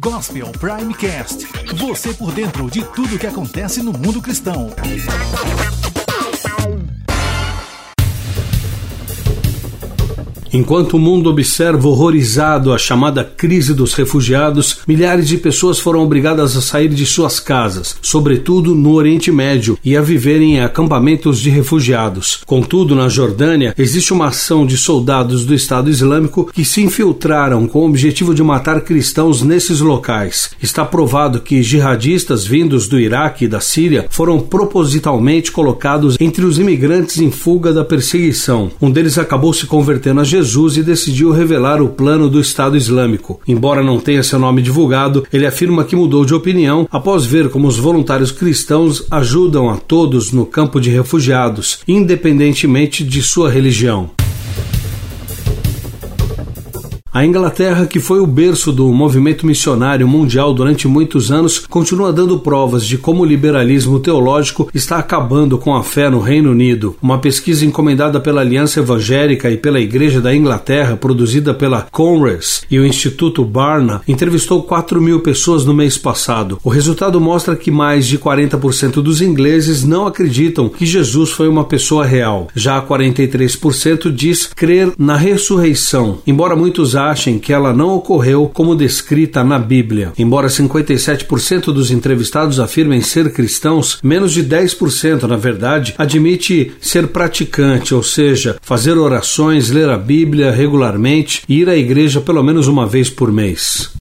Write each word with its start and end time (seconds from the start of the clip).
Gospel 0.00 0.46
Primecast. 0.52 1.46
Você 1.76 2.12
por 2.12 2.32
dentro 2.32 2.70
de 2.70 2.84
tudo 2.84 3.18
que 3.18 3.26
acontece 3.26 3.82
no 3.82 3.92
mundo 3.92 4.20
cristão. 4.20 4.70
Enquanto 10.52 10.94
o 10.94 10.98
mundo 10.98 11.30
observa 11.30 11.86
horrorizado 11.86 12.72
a 12.72 12.78
chamada 12.78 13.22
crise 13.22 13.72
dos 13.72 13.94
refugiados, 13.94 14.78
milhares 14.86 15.28
de 15.28 15.36
pessoas 15.36 15.78
foram 15.78 16.02
obrigadas 16.02 16.56
a 16.56 16.60
sair 16.60 16.88
de 16.88 17.06
suas 17.06 17.38
casas, 17.38 17.96
sobretudo 18.02 18.74
no 18.74 18.94
Oriente 18.94 19.30
Médio, 19.30 19.78
e 19.84 19.96
a 19.96 20.02
viverem 20.02 20.56
em 20.56 20.60
acampamentos 20.60 21.38
de 21.38 21.50
refugiados. 21.50 22.40
Contudo, 22.44 22.96
na 22.96 23.08
Jordânia, 23.08 23.72
existe 23.78 24.12
uma 24.12 24.26
ação 24.26 24.66
de 24.66 24.76
soldados 24.76 25.44
do 25.44 25.54
Estado 25.54 25.88
Islâmico 25.88 26.50
que 26.52 26.64
se 26.64 26.82
infiltraram 26.82 27.68
com 27.68 27.82
o 27.82 27.86
objetivo 27.86 28.34
de 28.34 28.42
matar 28.42 28.80
cristãos 28.80 29.42
nesses 29.42 29.80
locais. 29.80 30.50
Está 30.60 30.84
provado 30.84 31.40
que 31.40 31.62
jihadistas 31.62 32.44
vindos 32.44 32.88
do 32.88 32.98
Iraque 32.98 33.44
e 33.44 33.48
da 33.48 33.60
Síria 33.60 34.06
foram 34.10 34.40
propositalmente 34.40 35.52
colocados 35.52 36.16
entre 36.18 36.44
os 36.44 36.58
imigrantes 36.58 37.18
em 37.18 37.30
fuga 37.30 37.72
da 37.72 37.84
perseguição. 37.84 38.72
Um 38.82 38.90
deles 38.90 39.16
acabou 39.16 39.54
se 39.54 39.66
convertendo 39.66 40.20
a 40.20 40.24
Jesus 40.24 40.39
Jesus 40.42 40.76
e 40.76 40.82
decidiu 40.82 41.30
revelar 41.30 41.82
o 41.82 41.88
plano 41.88 42.28
do 42.28 42.40
Estado 42.40 42.76
Islâmico. 42.76 43.40
Embora 43.46 43.82
não 43.82 43.98
tenha 43.98 44.22
seu 44.22 44.38
nome 44.38 44.62
divulgado, 44.62 45.26
ele 45.32 45.46
afirma 45.46 45.84
que 45.84 45.96
mudou 45.96 46.24
de 46.24 46.34
opinião 46.34 46.88
após 46.90 47.24
ver 47.24 47.48
como 47.48 47.68
os 47.68 47.78
voluntários 47.78 48.32
cristãos 48.32 49.04
ajudam 49.10 49.68
a 49.68 49.76
todos 49.76 50.32
no 50.32 50.46
campo 50.46 50.80
de 50.80 50.90
refugiados, 50.90 51.80
independentemente 51.86 53.04
de 53.04 53.22
sua 53.22 53.50
religião. 53.50 54.19
A 57.12 57.26
Inglaterra, 57.26 57.86
que 57.86 57.98
foi 57.98 58.20
o 58.20 58.26
berço 58.26 58.70
do 58.70 58.86
movimento 58.92 59.44
missionário 59.44 60.06
mundial 60.06 60.54
durante 60.54 60.86
muitos 60.86 61.32
anos, 61.32 61.58
continua 61.58 62.12
dando 62.12 62.38
provas 62.38 62.86
de 62.86 62.96
como 62.96 63.22
o 63.22 63.26
liberalismo 63.26 63.98
teológico 63.98 64.70
está 64.72 64.98
acabando 64.98 65.58
com 65.58 65.74
a 65.74 65.82
fé 65.82 66.08
no 66.08 66.20
Reino 66.20 66.52
Unido. 66.52 66.96
Uma 67.02 67.18
pesquisa 67.18 67.66
encomendada 67.66 68.20
pela 68.20 68.42
Aliança 68.42 68.78
Evangélica 68.78 69.50
e 69.50 69.56
pela 69.56 69.80
Igreja 69.80 70.20
da 70.20 70.32
Inglaterra, 70.32 70.96
produzida 70.96 71.52
pela 71.52 71.84
Congress 71.90 72.62
e 72.70 72.78
o 72.78 72.86
Instituto 72.86 73.44
Barna, 73.44 74.02
entrevistou 74.06 74.62
4 74.62 75.02
mil 75.02 75.18
pessoas 75.18 75.64
no 75.64 75.74
mês 75.74 75.98
passado. 75.98 76.60
O 76.62 76.70
resultado 76.70 77.20
mostra 77.20 77.56
que 77.56 77.72
mais 77.72 78.06
de 78.06 78.20
40% 78.20 79.02
dos 79.02 79.20
ingleses 79.20 79.82
não 79.82 80.06
acreditam 80.06 80.68
que 80.68 80.86
Jesus 80.86 81.30
foi 81.30 81.48
uma 81.48 81.64
pessoa 81.64 82.06
real. 82.06 82.46
Já 82.54 82.80
43% 82.80 84.12
diz 84.12 84.46
crer 84.46 84.92
na 84.96 85.16
ressurreição, 85.16 86.20
embora 86.24 86.54
muitos 86.54 86.99
achem 87.08 87.38
que 87.38 87.52
ela 87.52 87.72
não 87.72 87.94
ocorreu 87.94 88.50
como 88.52 88.74
descrita 88.74 89.42
na 89.44 89.58
Bíblia. 89.58 90.12
Embora 90.18 90.48
57% 90.48 91.66
dos 91.66 91.90
entrevistados 91.90 92.60
afirmem 92.60 93.00
ser 93.00 93.32
cristãos, 93.32 93.98
menos 94.02 94.32
de 94.32 94.44
10%, 94.44 95.22
na 95.22 95.36
verdade, 95.36 95.94
admite 95.96 96.72
ser 96.80 97.08
praticante, 97.08 97.94
ou 97.94 98.02
seja, 98.02 98.56
fazer 98.62 98.96
orações, 98.96 99.70
ler 99.70 99.88
a 99.88 99.96
Bíblia 99.96 100.50
regularmente 100.50 101.42
e 101.48 101.60
ir 101.60 101.68
à 101.68 101.76
igreja 101.76 102.20
pelo 102.20 102.42
menos 102.42 102.66
uma 102.66 102.86
vez 102.86 103.08
por 103.08 103.32
mês. 103.32 103.99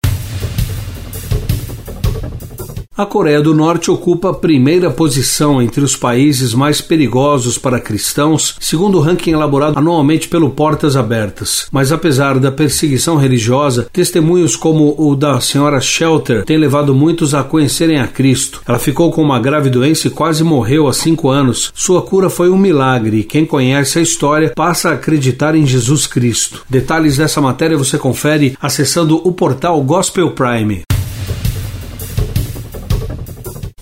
A 2.99 3.05
Coreia 3.05 3.41
do 3.41 3.55
Norte 3.55 3.89
ocupa 3.89 4.31
a 4.31 4.33
primeira 4.33 4.91
posição 4.91 5.61
entre 5.61 5.79
os 5.79 5.95
países 5.95 6.53
mais 6.53 6.81
perigosos 6.81 7.57
para 7.57 7.79
cristãos, 7.79 8.57
segundo 8.59 8.97
o 8.97 9.01
ranking 9.01 9.31
elaborado 9.31 9.79
anualmente 9.79 10.27
pelo 10.27 10.49
Portas 10.49 10.97
Abertas. 10.97 11.65
Mas 11.71 11.93
apesar 11.93 12.37
da 12.39 12.51
perseguição 12.51 13.15
religiosa, 13.15 13.87
testemunhos 13.93 14.57
como 14.57 14.95
o 14.97 15.15
da 15.15 15.39
senhora 15.39 15.79
Shelter 15.79 16.43
têm 16.43 16.57
levado 16.57 16.93
muitos 16.93 17.33
a 17.33 17.41
conhecerem 17.41 18.01
a 18.01 18.05
Cristo. 18.05 18.61
Ela 18.67 18.77
ficou 18.77 19.13
com 19.13 19.21
uma 19.21 19.39
grave 19.39 19.69
doença 19.69 20.09
e 20.09 20.11
quase 20.11 20.43
morreu 20.43 20.85
há 20.85 20.91
cinco 20.91 21.29
anos. 21.29 21.71
Sua 21.73 22.01
cura 22.01 22.29
foi 22.29 22.49
um 22.49 22.57
milagre 22.57 23.19
e 23.19 23.23
quem 23.23 23.45
conhece 23.45 23.97
a 23.97 24.01
história 24.01 24.51
passa 24.53 24.89
a 24.89 24.93
acreditar 24.95 25.55
em 25.55 25.65
Jesus 25.65 26.05
Cristo. 26.05 26.63
Detalhes 26.69 27.15
dessa 27.15 27.39
matéria 27.39 27.77
você 27.77 27.97
confere 27.97 28.57
acessando 28.61 29.25
o 29.25 29.31
portal 29.31 29.81
Gospel 29.83 30.31
Prime. 30.31 30.88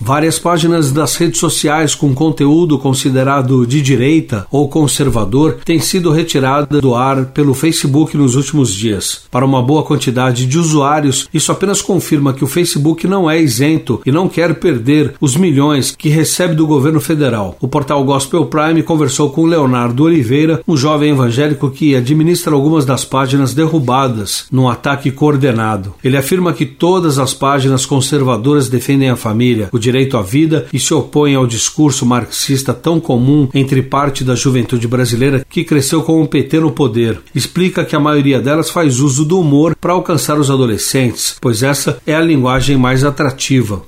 Várias 0.08 0.38
páginas 0.38 0.90
das 0.90 1.16
redes 1.16 1.38
sociais 1.38 1.94
com 1.94 2.14
conteúdo 2.14 2.78
considerado 2.78 3.66
de 3.66 3.82
direita 3.82 4.46
ou 4.50 4.66
conservador 4.66 5.58
têm 5.62 5.80
sido 5.80 6.10
retiradas 6.10 6.80
do 6.80 6.94
ar 6.94 7.26
pelo 7.26 7.52
Facebook 7.52 8.16
nos 8.16 8.34
últimos 8.34 8.72
dias. 8.72 9.24
Para 9.30 9.44
uma 9.44 9.62
boa 9.62 9.82
quantidade 9.82 10.46
de 10.46 10.58
usuários, 10.58 11.28
isso 11.34 11.52
apenas 11.52 11.82
confirma 11.82 12.32
que 12.32 12.42
o 12.42 12.46
Facebook 12.46 13.06
não 13.06 13.30
é 13.30 13.38
isento 13.38 14.00
e 14.06 14.10
não 14.10 14.30
quer 14.30 14.54
perder 14.54 15.12
os 15.20 15.36
milhões 15.36 15.94
que 15.94 16.08
recebe 16.08 16.54
do 16.54 16.66
governo 16.66 17.02
federal. 17.02 17.58
O 17.60 17.68
portal 17.68 18.02
Gospel 18.02 18.46
Prime 18.46 18.82
conversou 18.82 19.28
com 19.28 19.44
Leonardo 19.44 20.04
Oliveira, 20.04 20.62
um 20.66 20.74
jovem 20.74 21.10
evangélico 21.10 21.70
que 21.70 21.94
administra 21.94 22.54
algumas 22.54 22.86
das 22.86 23.04
páginas 23.04 23.52
derrubadas 23.52 24.46
num 24.50 24.70
ataque 24.70 25.10
coordenado. 25.10 25.92
Ele 26.02 26.16
afirma 26.16 26.54
que 26.54 26.64
todas 26.64 27.18
as 27.18 27.34
páginas 27.34 27.84
conservadoras 27.84 28.70
defendem 28.70 29.10
a 29.10 29.14
família, 29.14 29.68
o 29.70 29.78
direito 29.78 29.97
direito 29.98 30.16
à 30.16 30.22
vida 30.22 30.66
e 30.72 30.78
se 30.78 30.94
opõe 30.94 31.34
ao 31.34 31.46
discurso 31.46 32.06
marxista 32.06 32.72
tão 32.72 33.00
comum 33.00 33.48
entre 33.52 33.82
parte 33.82 34.22
da 34.22 34.34
juventude 34.34 34.86
brasileira 34.86 35.44
que 35.48 35.64
cresceu 35.64 36.02
com 36.02 36.22
o 36.22 36.28
PT 36.28 36.60
no 36.60 36.70
poder. 36.70 37.20
Explica 37.34 37.84
que 37.84 37.96
a 37.96 38.00
maioria 38.00 38.40
delas 38.40 38.70
faz 38.70 39.00
uso 39.00 39.24
do 39.24 39.40
humor 39.40 39.74
para 39.74 39.92
alcançar 39.92 40.38
os 40.38 40.50
adolescentes, 40.50 41.36
pois 41.40 41.62
essa 41.62 41.98
é 42.06 42.14
a 42.14 42.20
linguagem 42.20 42.76
mais 42.76 43.02
atrativa. 43.02 43.82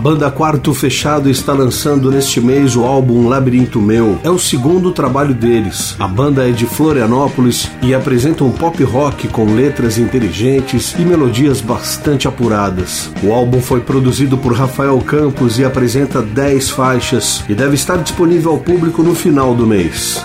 Banda 0.00 0.30
Quarto 0.30 0.72
Fechado 0.72 1.28
está 1.28 1.52
lançando 1.52 2.10
neste 2.10 2.40
mês 2.40 2.74
o 2.74 2.84
álbum 2.84 3.28
Labirinto 3.28 3.82
Meu. 3.82 4.18
É 4.24 4.30
o 4.30 4.38
segundo 4.38 4.92
trabalho 4.92 5.34
deles. 5.34 5.94
A 5.98 6.08
banda 6.08 6.48
é 6.48 6.52
de 6.52 6.64
Florianópolis 6.64 7.70
e 7.82 7.94
apresenta 7.94 8.42
um 8.42 8.50
pop 8.50 8.82
rock 8.82 9.28
com 9.28 9.54
letras 9.54 9.98
inteligentes 9.98 10.94
e 10.98 11.02
melodias 11.02 11.60
bastante 11.60 12.26
apuradas. 12.26 13.12
O 13.22 13.30
álbum 13.30 13.60
foi 13.60 13.82
produzido 13.82 14.38
por 14.38 14.54
Rafael 14.54 14.98
Campos 15.00 15.58
e 15.58 15.64
apresenta 15.66 16.22
10 16.22 16.70
faixas 16.70 17.44
e 17.46 17.54
deve 17.54 17.74
estar 17.74 17.98
disponível 17.98 18.52
ao 18.52 18.58
público 18.58 19.02
no 19.02 19.14
final 19.14 19.54
do 19.54 19.66
mês. 19.66 20.24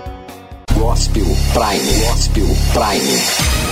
Gospel 0.81 1.37
Prime. 1.53 2.09
Gospel 2.09 2.47
Prime. 2.73 3.70